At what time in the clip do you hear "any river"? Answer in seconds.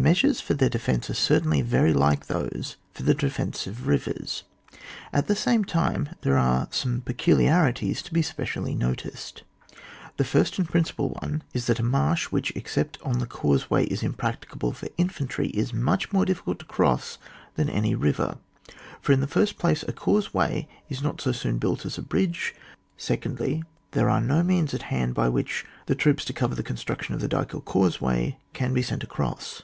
17.68-18.38